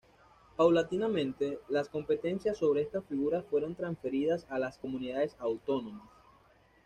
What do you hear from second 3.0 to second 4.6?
figuras fueron transferidas a